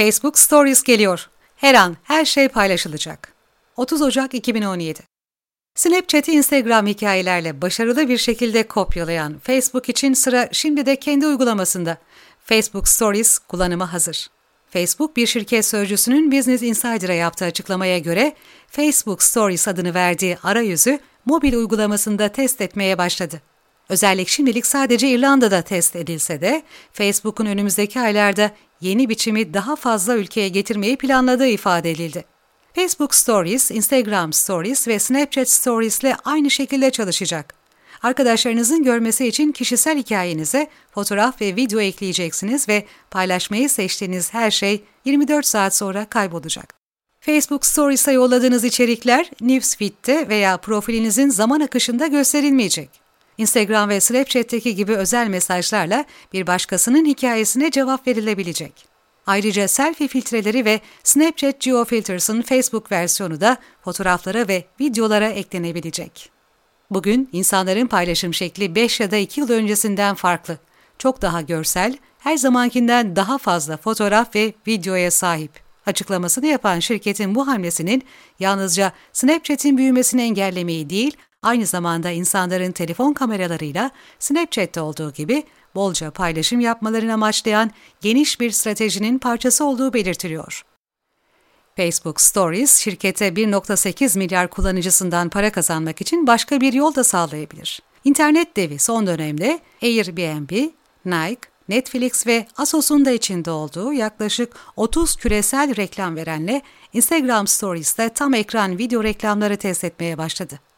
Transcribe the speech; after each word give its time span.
Facebook 0.00 0.38
Stories 0.38 0.82
geliyor. 0.82 1.28
Her 1.56 1.74
an 1.74 1.96
her 2.02 2.24
şey 2.24 2.48
paylaşılacak. 2.48 3.32
30 3.76 4.02
Ocak 4.02 4.34
2017 4.34 5.00
Snapchat'i 5.74 6.32
Instagram 6.32 6.86
hikayelerle 6.86 7.62
başarılı 7.62 8.08
bir 8.08 8.18
şekilde 8.18 8.62
kopyalayan 8.62 9.38
Facebook 9.38 9.88
için 9.88 10.14
sıra 10.14 10.48
şimdi 10.52 10.86
de 10.86 10.96
kendi 10.96 11.26
uygulamasında. 11.26 11.96
Facebook 12.44 12.88
Stories 12.88 13.38
kullanıma 13.38 13.92
hazır. 13.92 14.26
Facebook 14.70 15.16
bir 15.16 15.26
şirket 15.26 15.66
sözcüsünün 15.66 16.32
Business 16.32 16.62
Insider'a 16.62 17.14
yaptığı 17.14 17.44
açıklamaya 17.44 17.98
göre 17.98 18.34
Facebook 18.68 19.22
Stories 19.22 19.68
adını 19.68 19.94
verdiği 19.94 20.38
arayüzü 20.42 20.98
mobil 21.24 21.54
uygulamasında 21.54 22.28
test 22.28 22.60
etmeye 22.60 22.98
başladı. 22.98 23.49
Özellik 23.90 24.28
şimdilik 24.28 24.66
sadece 24.66 25.08
İrlanda'da 25.08 25.62
test 25.62 25.96
edilse 25.96 26.40
de 26.40 26.62
Facebook'un 26.92 27.46
önümüzdeki 27.46 28.00
aylarda 28.00 28.50
yeni 28.80 29.08
biçimi 29.08 29.54
daha 29.54 29.76
fazla 29.76 30.16
ülkeye 30.16 30.48
getirmeyi 30.48 30.96
planladığı 30.96 31.46
ifade 31.46 31.90
edildi. 31.90 32.24
Facebook 32.74 33.14
Stories, 33.14 33.70
Instagram 33.70 34.32
Stories 34.32 34.88
ve 34.88 34.98
Snapchat 34.98 35.48
Stories 35.48 36.00
ile 36.00 36.16
aynı 36.24 36.50
şekilde 36.50 36.90
çalışacak. 36.90 37.54
Arkadaşlarınızın 38.02 38.84
görmesi 38.84 39.26
için 39.26 39.52
kişisel 39.52 39.98
hikayenize 39.98 40.70
fotoğraf 40.90 41.40
ve 41.40 41.56
video 41.56 41.80
ekleyeceksiniz 41.80 42.68
ve 42.68 42.84
paylaşmayı 43.10 43.68
seçtiğiniz 43.68 44.34
her 44.34 44.50
şey 44.50 44.84
24 45.04 45.46
saat 45.46 45.76
sonra 45.76 46.04
kaybolacak. 46.04 46.74
Facebook 47.20 47.66
Stories'a 47.66 48.12
yolladığınız 48.12 48.64
içerikler 48.64 49.30
Newsfeed'te 49.40 50.28
veya 50.28 50.56
profilinizin 50.56 51.28
zaman 51.28 51.60
akışında 51.60 52.06
gösterilmeyecek. 52.06 53.09
Instagram 53.40 53.88
ve 53.88 54.00
Snapchat'teki 54.00 54.74
gibi 54.74 54.96
özel 54.96 55.28
mesajlarla 55.28 56.04
bir 56.32 56.46
başkasının 56.46 57.06
hikayesine 57.06 57.70
cevap 57.70 58.06
verilebilecek. 58.06 58.72
Ayrıca 59.26 59.68
selfie 59.68 60.08
filtreleri 60.08 60.64
ve 60.64 60.80
Snapchat 61.04 61.60
GeoFilters'ın 61.60 62.42
Facebook 62.42 62.92
versiyonu 62.92 63.40
da 63.40 63.56
fotoğraflara 63.84 64.48
ve 64.48 64.64
videolara 64.80 65.28
eklenebilecek. 65.28 66.30
Bugün 66.90 67.28
insanların 67.32 67.86
paylaşım 67.86 68.34
şekli 68.34 68.74
5 68.74 69.00
ya 69.00 69.10
da 69.10 69.16
2 69.16 69.40
yıl 69.40 69.50
öncesinden 69.50 70.14
farklı. 70.14 70.58
Çok 70.98 71.22
daha 71.22 71.40
görsel, 71.40 71.96
her 72.18 72.36
zamankinden 72.36 73.16
daha 73.16 73.38
fazla 73.38 73.76
fotoğraf 73.76 74.34
ve 74.34 74.54
videoya 74.66 75.10
sahip. 75.10 75.69
Açıklamasını 75.90 76.46
yapan 76.46 76.78
şirketin 76.78 77.34
bu 77.34 77.46
hamlesinin 77.46 78.02
yalnızca 78.40 78.92
Snapchat'in 79.12 79.78
büyümesini 79.78 80.22
engellemeyi 80.22 80.90
değil, 80.90 81.16
aynı 81.42 81.66
zamanda 81.66 82.10
insanların 82.10 82.72
telefon 82.72 83.12
kameralarıyla 83.12 83.90
Snapchat'te 84.18 84.80
olduğu 84.80 85.12
gibi 85.12 85.44
bolca 85.74 86.10
paylaşım 86.10 86.60
yapmalarını 86.60 87.14
amaçlayan 87.14 87.70
geniş 88.00 88.40
bir 88.40 88.50
stratejinin 88.50 89.18
parçası 89.18 89.64
olduğu 89.64 89.92
belirtiliyor. 89.92 90.64
Facebook 91.76 92.20
Stories, 92.20 92.78
şirkete 92.78 93.28
1.8 93.28 94.18
milyar 94.18 94.50
kullanıcısından 94.50 95.28
para 95.28 95.52
kazanmak 95.52 96.00
için 96.00 96.26
başka 96.26 96.60
bir 96.60 96.72
yol 96.72 96.94
da 96.94 97.04
sağlayabilir. 97.04 97.82
İnternet 98.04 98.56
devi 98.56 98.78
son 98.78 99.06
dönemde 99.06 99.60
Airbnb, 99.82 100.50
Nike, 101.04 101.49
Netflix 101.70 102.26
ve 102.26 102.46
Asos'un 102.56 103.04
da 103.04 103.10
içinde 103.10 103.50
olduğu 103.50 103.92
yaklaşık 103.92 104.52
30 104.76 105.16
küresel 105.16 105.76
reklam 105.76 106.16
verenle 106.16 106.62
Instagram 106.92 107.46
Stories'te 107.46 108.08
tam 108.08 108.34
ekran 108.34 108.78
video 108.78 109.04
reklamları 109.04 109.56
test 109.56 109.84
etmeye 109.84 110.18
başladı. 110.18 110.69